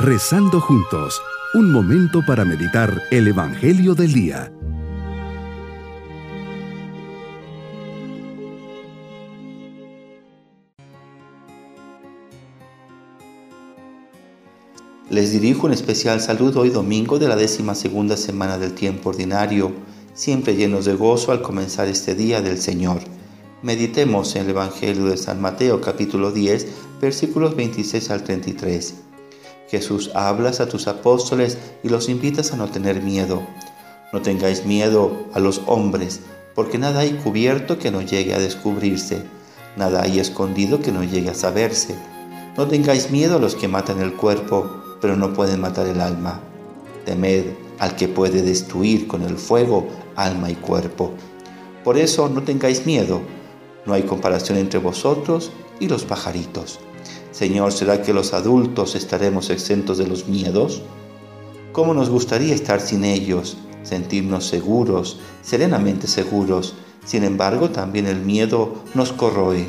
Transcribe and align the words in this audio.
Rezando 0.00 0.60
juntos, 0.60 1.20
un 1.54 1.72
momento 1.72 2.24
para 2.24 2.44
meditar 2.44 3.02
el 3.10 3.26
Evangelio 3.26 3.96
del 3.96 4.12
Día. 4.12 4.52
Les 15.10 15.32
dirijo 15.32 15.66
un 15.66 15.72
especial 15.72 16.20
saludo 16.20 16.60
hoy 16.60 16.70
domingo 16.70 17.18
de 17.18 17.26
la 17.26 17.34
décima 17.34 17.74
segunda 17.74 18.16
semana 18.16 18.56
del 18.56 18.74
tiempo 18.74 19.08
ordinario, 19.08 19.72
siempre 20.14 20.54
llenos 20.54 20.84
de 20.84 20.94
gozo 20.94 21.32
al 21.32 21.42
comenzar 21.42 21.88
este 21.88 22.14
día 22.14 22.40
del 22.40 22.58
Señor. 22.60 23.00
Meditemos 23.62 24.36
en 24.36 24.42
el 24.42 24.50
Evangelio 24.50 25.06
de 25.06 25.16
San 25.16 25.40
Mateo 25.40 25.80
capítulo 25.80 26.30
10 26.30 26.68
versículos 27.00 27.56
26 27.56 28.10
al 28.10 28.22
33. 28.22 29.07
Jesús 29.68 30.10
hablas 30.14 30.60
a 30.60 30.68
tus 30.68 30.88
apóstoles 30.88 31.58
y 31.82 31.88
los 31.88 32.08
invitas 32.08 32.52
a 32.52 32.56
no 32.56 32.70
tener 32.70 33.02
miedo. 33.02 33.42
No 34.12 34.22
tengáis 34.22 34.64
miedo 34.64 35.26
a 35.34 35.40
los 35.40 35.60
hombres, 35.66 36.20
porque 36.54 36.78
nada 36.78 37.00
hay 37.00 37.12
cubierto 37.12 37.78
que 37.78 37.90
no 37.90 38.00
llegue 38.00 38.34
a 38.34 38.38
descubrirse, 38.38 39.22
nada 39.76 40.02
hay 40.02 40.18
escondido 40.18 40.80
que 40.80 40.90
no 40.90 41.04
llegue 41.04 41.30
a 41.30 41.34
saberse. 41.34 41.94
No 42.56 42.66
tengáis 42.66 43.10
miedo 43.10 43.36
a 43.36 43.40
los 43.40 43.54
que 43.54 43.68
matan 43.68 44.00
el 44.00 44.14
cuerpo, 44.14 44.82
pero 45.00 45.16
no 45.16 45.34
pueden 45.34 45.60
matar 45.60 45.86
el 45.86 46.00
alma. 46.00 46.40
Temed 47.04 47.44
al 47.78 47.94
que 47.94 48.08
puede 48.08 48.42
destruir 48.42 49.06
con 49.06 49.22
el 49.22 49.36
fuego 49.36 49.86
alma 50.16 50.50
y 50.50 50.54
cuerpo. 50.54 51.12
Por 51.84 51.96
eso 51.96 52.28
no 52.28 52.42
tengáis 52.42 52.86
miedo, 52.86 53.20
no 53.86 53.92
hay 53.92 54.02
comparación 54.02 54.58
entre 54.58 54.80
vosotros 54.80 55.52
y 55.78 55.88
los 55.88 56.04
pajaritos. 56.04 56.80
Señor, 57.30 57.72
¿será 57.72 58.02
que 58.02 58.14
los 58.14 58.32
adultos 58.32 58.94
estaremos 58.94 59.50
exentos 59.50 59.98
de 59.98 60.06
los 60.06 60.28
miedos? 60.28 60.82
¿Cómo 61.72 61.94
nos 61.94 62.08
gustaría 62.08 62.54
estar 62.54 62.80
sin 62.80 63.04
ellos, 63.04 63.58
sentirnos 63.82 64.46
seguros, 64.46 65.20
serenamente 65.42 66.06
seguros? 66.06 66.74
Sin 67.04 67.24
embargo, 67.24 67.70
también 67.70 68.06
el 68.06 68.20
miedo 68.20 68.74
nos 68.94 69.12
corroe. 69.12 69.66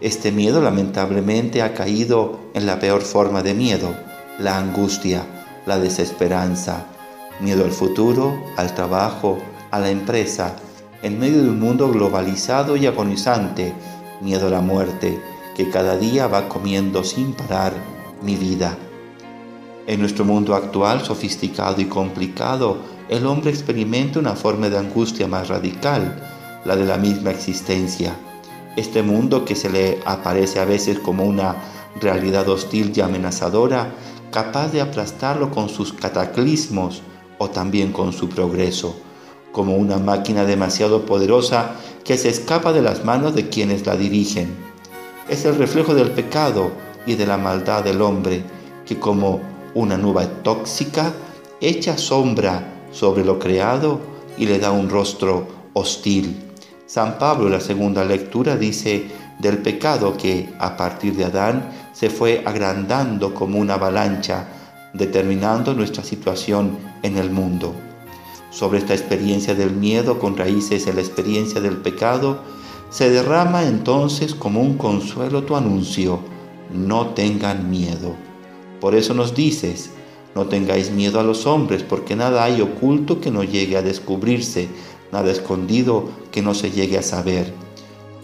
Este 0.00 0.30
miedo 0.30 0.60
lamentablemente 0.60 1.62
ha 1.62 1.74
caído 1.74 2.38
en 2.54 2.66
la 2.66 2.78
peor 2.78 3.02
forma 3.02 3.42
de 3.42 3.54
miedo, 3.54 3.96
la 4.38 4.58
angustia, 4.58 5.24
la 5.66 5.78
desesperanza, 5.78 6.86
miedo 7.40 7.64
al 7.64 7.72
futuro, 7.72 8.34
al 8.56 8.74
trabajo, 8.74 9.38
a 9.70 9.78
la 9.80 9.90
empresa, 9.90 10.54
en 11.02 11.18
medio 11.18 11.42
de 11.42 11.50
un 11.50 11.58
mundo 11.58 11.90
globalizado 11.90 12.76
y 12.76 12.86
agonizante, 12.86 13.72
miedo 14.20 14.46
a 14.46 14.50
la 14.50 14.60
muerte, 14.60 15.20
que 15.58 15.70
cada 15.70 15.96
día 15.96 16.28
va 16.28 16.48
comiendo 16.48 17.02
sin 17.02 17.32
parar 17.32 17.72
mi 18.22 18.36
vida. 18.36 18.78
En 19.88 19.98
nuestro 19.98 20.24
mundo 20.24 20.54
actual, 20.54 21.04
sofisticado 21.04 21.80
y 21.80 21.86
complicado, 21.86 22.76
el 23.08 23.26
hombre 23.26 23.50
experimenta 23.50 24.20
una 24.20 24.36
forma 24.36 24.68
de 24.68 24.78
angustia 24.78 25.26
más 25.26 25.48
radical, 25.48 26.22
la 26.64 26.76
de 26.76 26.86
la 26.86 26.96
misma 26.96 27.32
existencia. 27.32 28.14
Este 28.76 29.02
mundo 29.02 29.44
que 29.44 29.56
se 29.56 29.68
le 29.68 29.98
aparece 30.04 30.60
a 30.60 30.64
veces 30.64 31.00
como 31.00 31.24
una 31.24 31.56
realidad 32.00 32.48
hostil 32.48 32.92
y 32.94 33.00
amenazadora, 33.00 33.90
capaz 34.30 34.68
de 34.68 34.80
aplastarlo 34.80 35.50
con 35.50 35.68
sus 35.68 35.92
cataclismos 35.92 37.02
o 37.38 37.50
también 37.50 37.90
con 37.90 38.12
su 38.12 38.28
progreso, 38.28 38.94
como 39.50 39.76
una 39.76 39.98
máquina 39.98 40.44
demasiado 40.44 41.04
poderosa 41.04 41.72
que 42.04 42.16
se 42.16 42.28
escapa 42.28 42.72
de 42.72 42.82
las 42.82 43.04
manos 43.04 43.34
de 43.34 43.48
quienes 43.48 43.84
la 43.86 43.96
dirigen 43.96 44.67
es 45.28 45.44
el 45.44 45.56
reflejo 45.56 45.94
del 45.94 46.10
pecado 46.10 46.70
y 47.06 47.14
de 47.14 47.26
la 47.26 47.36
maldad 47.36 47.84
del 47.84 48.00
hombre, 48.02 48.42
que 48.86 48.98
como 48.98 49.40
una 49.74 49.96
nube 49.96 50.26
tóxica 50.42 51.12
echa 51.60 51.98
sombra 51.98 52.86
sobre 52.92 53.24
lo 53.24 53.38
creado 53.38 54.00
y 54.38 54.46
le 54.46 54.58
da 54.58 54.70
un 54.72 54.88
rostro 54.88 55.46
hostil. 55.74 56.36
San 56.86 57.18
Pablo 57.18 57.46
en 57.46 57.52
la 57.52 57.60
segunda 57.60 58.04
lectura 58.04 58.56
dice 58.56 59.06
del 59.38 59.58
pecado 59.58 60.16
que 60.16 60.48
a 60.58 60.76
partir 60.76 61.14
de 61.14 61.26
Adán 61.26 61.70
se 61.92 62.08
fue 62.08 62.42
agrandando 62.46 63.34
como 63.34 63.58
una 63.58 63.74
avalancha, 63.74 64.48
determinando 64.94 65.74
nuestra 65.74 66.02
situación 66.02 66.78
en 67.02 67.18
el 67.18 67.30
mundo. 67.30 67.74
Sobre 68.50 68.78
esta 68.78 68.94
experiencia 68.94 69.54
del 69.54 69.72
miedo 69.72 70.18
con 70.18 70.36
raíces 70.36 70.86
en 70.86 70.96
la 70.96 71.02
experiencia 71.02 71.60
del 71.60 71.76
pecado, 71.76 72.42
se 72.90 73.10
derrama 73.10 73.64
entonces 73.64 74.34
como 74.34 74.60
un 74.60 74.78
consuelo 74.78 75.44
tu 75.44 75.56
anuncio, 75.56 76.20
no 76.72 77.08
tengan 77.08 77.70
miedo. 77.70 78.14
Por 78.80 78.94
eso 78.94 79.12
nos 79.14 79.34
dices, 79.34 79.90
no 80.34 80.46
tengáis 80.46 80.90
miedo 80.90 81.20
a 81.20 81.22
los 81.22 81.46
hombres, 81.46 81.82
porque 81.82 82.16
nada 82.16 82.44
hay 82.44 82.60
oculto 82.60 83.20
que 83.20 83.30
no 83.30 83.44
llegue 83.44 83.76
a 83.76 83.82
descubrirse, 83.82 84.68
nada 85.12 85.30
escondido 85.30 86.04
que 86.30 86.42
no 86.42 86.54
se 86.54 86.70
llegue 86.70 86.98
a 86.98 87.02
saber. 87.02 87.52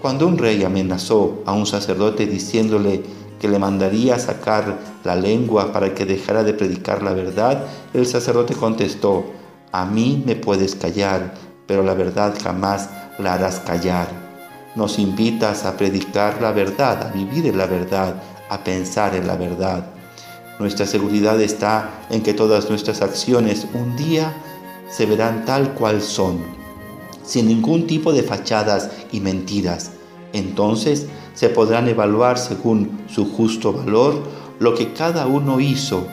Cuando 0.00 0.26
un 0.26 0.38
rey 0.38 0.62
amenazó 0.64 1.42
a 1.46 1.52
un 1.52 1.66
sacerdote 1.66 2.26
diciéndole 2.26 3.02
que 3.40 3.48
le 3.48 3.58
mandaría 3.58 4.18
sacar 4.18 4.78
la 5.02 5.16
lengua 5.16 5.72
para 5.72 5.94
que 5.94 6.06
dejara 6.06 6.44
de 6.44 6.54
predicar 6.54 7.02
la 7.02 7.12
verdad, 7.12 7.66
el 7.92 8.06
sacerdote 8.06 8.54
contestó, 8.54 9.24
a 9.72 9.84
mí 9.84 10.22
me 10.24 10.36
puedes 10.36 10.74
callar, 10.74 11.34
pero 11.66 11.82
la 11.82 11.94
verdad 11.94 12.34
jamás 12.42 12.90
la 13.18 13.34
harás 13.34 13.60
callar. 13.60 14.33
Nos 14.74 14.98
invitas 14.98 15.64
a 15.64 15.76
predicar 15.76 16.42
la 16.42 16.50
verdad, 16.52 17.06
a 17.06 17.10
vivir 17.12 17.46
en 17.46 17.58
la 17.58 17.66
verdad, 17.66 18.22
a 18.48 18.64
pensar 18.64 19.14
en 19.14 19.26
la 19.26 19.36
verdad. 19.36 19.86
Nuestra 20.58 20.86
seguridad 20.86 21.40
está 21.40 22.06
en 22.10 22.22
que 22.22 22.34
todas 22.34 22.68
nuestras 22.68 23.02
acciones 23.02 23.66
un 23.74 23.96
día 23.96 24.32
se 24.88 25.06
verán 25.06 25.44
tal 25.44 25.74
cual 25.74 26.02
son, 26.02 26.38
sin 27.24 27.48
ningún 27.48 27.86
tipo 27.86 28.12
de 28.12 28.22
fachadas 28.22 28.90
y 29.12 29.20
mentiras. 29.20 29.92
Entonces 30.32 31.06
se 31.34 31.48
podrán 31.48 31.88
evaluar 31.88 32.38
según 32.38 33.04
su 33.08 33.30
justo 33.32 33.72
valor 33.72 34.22
lo 34.58 34.74
que 34.74 34.92
cada 34.92 35.26
uno 35.26 35.60
hizo, 35.60 36.06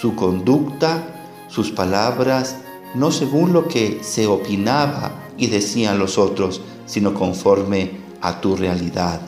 su 0.00 0.14
conducta, 0.14 1.02
sus 1.48 1.70
palabras, 1.70 2.56
no 2.94 3.10
según 3.10 3.52
lo 3.52 3.68
que 3.68 4.00
se 4.02 4.26
opinaba 4.26 5.12
y 5.36 5.48
decían 5.48 5.98
los 5.98 6.18
otros, 6.18 6.60
sino 6.86 7.14
conforme 7.14 8.03
a 8.24 8.40
tu 8.40 8.56
realidad. 8.56 9.20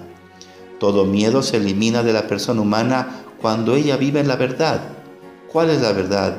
Todo 0.81 1.05
miedo 1.05 1.43
se 1.43 1.59
elimina 1.59 2.03
de 2.03 2.15
la 2.15 2.27
persona 2.27 2.62
humana 2.62 3.23
cuando 3.41 3.77
ella 3.77 3.97
vive 3.97 4.21
en 4.21 4.29
la 4.29 4.37
verdad. 4.37 4.81
¿Cuál 5.53 5.71
es 5.71 5.83
la 5.83 5.93
verdad 5.93 6.37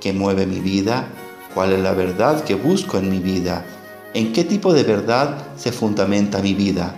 que 0.00 0.12
mueve 0.12 0.46
mi 0.46 0.60
vida? 0.60 1.06
¿Cuál 1.54 1.72
es 1.72 1.80
la 1.80 1.92
verdad 1.92 2.44
que 2.44 2.54
busco 2.54 2.98
en 2.98 3.10
mi 3.10 3.18
vida? 3.18 3.64
¿En 4.12 4.32
qué 4.32 4.44
tipo 4.44 4.74
de 4.74 4.84
verdad 4.84 5.38
se 5.56 5.72
fundamenta 5.72 6.42
mi 6.42 6.52
vida? 6.52 6.94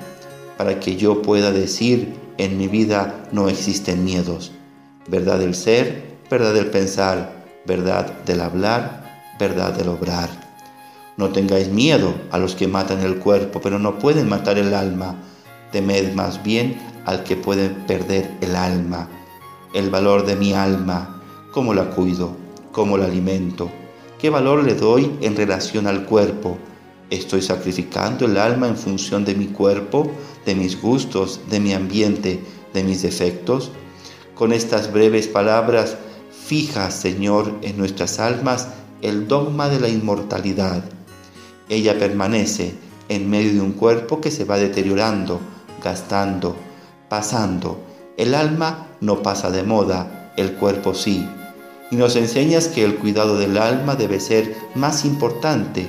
Para 0.59 0.81
que 0.81 0.97
yo 0.97 1.23
pueda 1.23 1.53
decir, 1.53 2.15
en 2.37 2.59
mi 2.59 2.67
vida 2.67 3.29
no 3.31 3.49
existen 3.49 4.05
miedos. 4.05 4.51
Verdad 5.09 5.39
del 5.39 5.55
ser, 5.55 6.19
verdad 6.29 6.53
del 6.53 6.67
pensar, 6.67 7.45
verdad 7.65 8.13
del 8.25 8.41
hablar, 8.41 9.23
verdad 9.39 9.73
del 9.73 9.89
obrar. 9.89 10.46
No 11.17 11.31
tengáis 11.31 11.69
miedo 11.69 12.15
a 12.31 12.37
los 12.37 12.55
que 12.55 12.69
matan 12.69 13.01
el 13.01 13.17
cuerpo, 13.17 13.63
pero 13.63 13.79
no 13.79 13.99
pueden 13.99 14.29
matar 14.29 14.59
el 14.59 14.75
alma. 14.75 15.17
Temed 15.73 16.13
más 16.13 16.43
bien 16.43 16.79
al 17.07 17.25
que 17.25 17.37
puede 17.37 17.71
perder 17.71 18.31
el 18.43 18.55
alma. 18.55 19.09
El 19.73 19.89
valor 19.89 20.27
de 20.27 20.37
mi 20.37 20.53
alma, 20.53 21.23
cómo 21.53 21.73
la 21.73 21.89
cuido, 21.89 22.37
cómo 22.71 22.99
la 22.99 23.07
alimento, 23.07 23.71
qué 24.19 24.29
valor 24.29 24.63
le 24.63 24.75
doy 24.75 25.11
en 25.23 25.37
relación 25.37 25.87
al 25.87 26.05
cuerpo. 26.05 26.59
Estoy 27.09 27.41
sacrificando 27.41 28.27
el 28.27 28.37
alma 28.37 28.69
en 28.69 28.77
función 28.77 29.25
de 29.25 29.35
mi 29.35 29.47
cuerpo, 29.47 30.11
de 30.45 30.55
mis 30.55 30.79
gustos, 30.79 31.41
de 31.49 31.61
mi 31.61 31.73
ambiente, 31.73 32.41
de 32.75 32.85
mis 32.85 33.01
defectos. 33.01 33.71
Con 34.35 34.53
estas 34.53 34.93
breves 34.93 35.29
palabras, 35.29 35.97
fija, 36.31 36.91
Señor, 36.91 37.55
en 37.63 37.79
nuestras 37.79 38.21
almas 38.21 38.69
el 39.01 39.29
dogma 39.29 39.71
de 39.71 39.81
la 39.81 39.89
inmortalidad 39.89 40.85
ella 41.69 41.99
permanece 41.99 42.75
en 43.09 43.29
medio 43.29 43.55
de 43.55 43.61
un 43.61 43.73
cuerpo 43.73 44.21
que 44.21 44.31
se 44.31 44.45
va 44.45 44.59
deteriorando, 44.59 45.41
gastando, 45.83 46.57
pasando. 47.09 47.79
El 48.17 48.35
alma 48.35 48.89
no 49.01 49.23
pasa 49.23 49.51
de 49.51 49.63
moda, 49.63 50.33
el 50.37 50.53
cuerpo 50.53 50.95
sí. 50.95 51.27
Y 51.91 51.97
nos 51.97 52.17
enseñas 52.17 52.69
que 52.69 52.85
el 52.85 52.97
cuidado 52.97 53.39
del 53.39 53.59
alma 53.59 53.95
debe 53.95 54.21
ser 54.21 54.57
más 54.75 55.05
importante, 55.05 55.89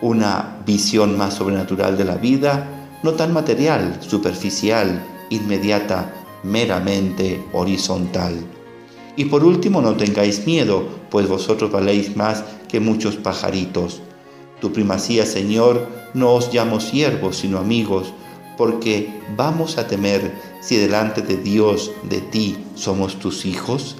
una 0.00 0.56
visión 0.66 1.18
más 1.18 1.34
sobrenatural 1.34 1.96
de 1.96 2.04
la 2.04 2.16
vida, 2.16 2.66
no 3.02 3.12
tan 3.12 3.32
material, 3.32 3.98
superficial, 4.00 5.04
inmediata, 5.30 6.12
meramente 6.42 7.42
horizontal. 7.52 8.34
Y 9.16 9.26
por 9.26 9.44
último, 9.44 9.82
no 9.82 9.94
tengáis 9.96 10.46
miedo, 10.46 10.88
pues 11.10 11.28
vosotros 11.28 11.70
valéis 11.70 12.16
más 12.16 12.44
que 12.68 12.80
muchos 12.80 13.16
pajaritos. 13.16 14.00
Tu 14.62 14.72
primacía, 14.72 15.26
Señor, 15.26 15.88
no 16.14 16.34
os 16.34 16.54
llamo 16.54 16.78
siervos, 16.78 17.38
sino 17.38 17.58
amigos, 17.58 18.12
porque 18.56 19.12
vamos 19.36 19.76
a 19.76 19.88
temer 19.88 20.30
si 20.60 20.76
delante 20.76 21.20
de 21.20 21.36
Dios, 21.36 21.90
de 22.08 22.20
ti, 22.20 22.56
somos 22.76 23.18
tus 23.18 23.44
hijos. 23.44 23.96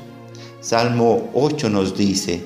Salmo 0.60 1.30
8 1.34 1.68
nos 1.68 1.96
dice, 1.96 2.44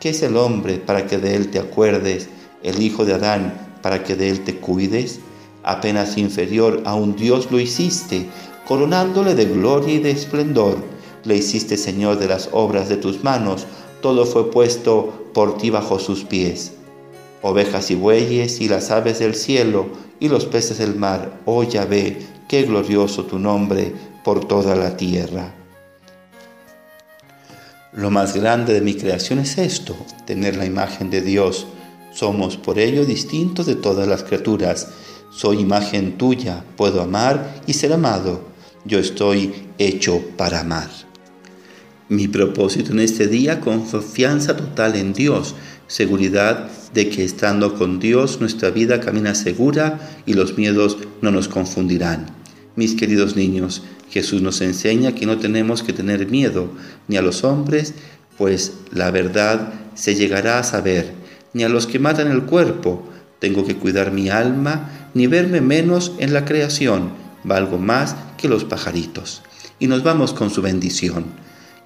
¿qué 0.00 0.08
es 0.08 0.22
el 0.22 0.38
hombre 0.38 0.78
para 0.78 1.06
que 1.06 1.18
de 1.18 1.36
él 1.36 1.50
te 1.50 1.58
acuerdes? 1.58 2.30
El 2.62 2.80
hijo 2.80 3.04
de 3.04 3.12
Adán 3.12 3.76
para 3.82 4.02
que 4.02 4.16
de 4.16 4.30
él 4.30 4.44
te 4.44 4.56
cuides? 4.56 5.20
Apenas 5.62 6.16
inferior 6.16 6.80
a 6.86 6.94
un 6.94 7.16
Dios 7.16 7.50
lo 7.50 7.60
hiciste, 7.60 8.30
coronándole 8.66 9.34
de 9.34 9.44
gloria 9.44 9.92
y 9.92 9.98
de 9.98 10.12
esplendor. 10.12 10.78
Le 11.24 11.36
hiciste 11.36 11.76
Señor 11.76 12.18
de 12.18 12.28
las 12.28 12.48
obras 12.52 12.88
de 12.88 12.96
tus 12.96 13.22
manos, 13.22 13.66
todo 14.00 14.24
fue 14.24 14.50
puesto 14.50 15.28
por 15.34 15.58
ti 15.58 15.68
bajo 15.68 15.98
sus 15.98 16.24
pies. 16.24 16.77
Ovejas 17.42 17.90
y 17.90 17.94
bueyes 17.94 18.60
y 18.60 18.68
las 18.68 18.90
aves 18.90 19.20
del 19.20 19.34
cielo 19.34 19.88
y 20.20 20.28
los 20.28 20.46
peces 20.46 20.78
del 20.78 20.96
mar, 20.96 21.40
oh 21.44 21.62
Yahvé, 21.62 22.18
qué 22.48 22.62
glorioso 22.62 23.24
tu 23.24 23.38
nombre 23.38 23.92
por 24.24 24.46
toda 24.46 24.74
la 24.74 24.96
tierra. 24.96 25.54
Lo 27.92 28.10
más 28.10 28.34
grande 28.34 28.74
de 28.74 28.80
mi 28.80 28.94
creación 28.94 29.38
es 29.38 29.58
esto, 29.58 29.96
tener 30.26 30.56
la 30.56 30.66
imagen 30.66 31.10
de 31.10 31.20
Dios. 31.20 31.66
Somos 32.12 32.56
por 32.56 32.78
ello 32.78 33.04
distintos 33.04 33.66
de 33.66 33.76
todas 33.76 34.06
las 34.06 34.24
criaturas. 34.24 34.88
Soy 35.30 35.60
imagen 35.60 36.18
tuya, 36.18 36.64
puedo 36.76 37.00
amar 37.00 37.60
y 37.66 37.74
ser 37.74 37.92
amado. 37.92 38.42
Yo 38.84 38.98
estoy 38.98 39.68
hecho 39.78 40.20
para 40.36 40.60
amar. 40.60 41.07
Mi 42.10 42.26
propósito 42.26 42.92
en 42.92 43.00
este 43.00 43.26
día, 43.26 43.60
confianza 43.60 44.56
total 44.56 44.96
en 44.96 45.12
Dios, 45.12 45.54
seguridad 45.88 46.70
de 46.94 47.10
que 47.10 47.22
estando 47.22 47.74
con 47.74 48.00
Dios 48.00 48.40
nuestra 48.40 48.70
vida 48.70 49.00
camina 49.00 49.34
segura 49.34 50.00
y 50.24 50.32
los 50.32 50.56
miedos 50.56 50.96
no 51.20 51.30
nos 51.30 51.48
confundirán. 51.48 52.24
Mis 52.76 52.94
queridos 52.94 53.36
niños, 53.36 53.82
Jesús 54.08 54.40
nos 54.40 54.62
enseña 54.62 55.14
que 55.14 55.26
no 55.26 55.36
tenemos 55.36 55.82
que 55.82 55.92
tener 55.92 56.28
miedo 56.28 56.70
ni 57.08 57.18
a 57.18 57.22
los 57.22 57.44
hombres, 57.44 57.92
pues 58.38 58.72
la 58.90 59.10
verdad 59.10 59.74
se 59.94 60.14
llegará 60.14 60.58
a 60.58 60.64
saber, 60.64 61.12
ni 61.52 61.62
a 61.62 61.68
los 61.68 61.86
que 61.86 61.98
matan 61.98 62.30
el 62.30 62.44
cuerpo. 62.44 63.06
Tengo 63.38 63.66
que 63.66 63.76
cuidar 63.76 64.12
mi 64.12 64.30
alma, 64.30 65.10
ni 65.12 65.26
verme 65.26 65.60
menos 65.60 66.12
en 66.18 66.32
la 66.32 66.46
creación, 66.46 67.10
valgo 67.44 67.76
más 67.76 68.16
que 68.38 68.48
los 68.48 68.64
pajaritos. 68.64 69.42
Y 69.78 69.88
nos 69.88 70.02
vamos 70.02 70.32
con 70.32 70.48
su 70.48 70.62
bendición. 70.62 71.26